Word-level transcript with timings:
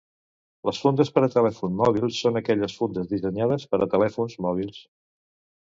Les 0.69 0.77
fundes 0.85 1.11
per 1.17 1.21
a 1.27 1.29
telèfon 1.35 1.75
mòbil 1.83 2.09
són 2.21 2.41
aquelles 2.41 2.79
fundes 2.81 3.13
dissenyades 3.13 3.69
per 3.75 3.83
a 3.87 3.91
telèfons 3.95 4.39
mòbils. 4.49 4.85